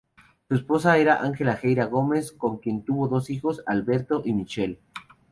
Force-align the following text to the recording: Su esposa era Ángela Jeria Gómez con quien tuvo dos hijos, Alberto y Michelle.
Su 0.49 0.55
esposa 0.55 0.97
era 0.97 1.21
Ángela 1.21 1.57
Jeria 1.57 1.85
Gómez 1.85 2.31
con 2.31 2.57
quien 2.57 2.81
tuvo 2.81 3.07
dos 3.07 3.29
hijos, 3.29 3.61
Alberto 3.67 4.23
y 4.25 4.33
Michelle. 4.33 4.79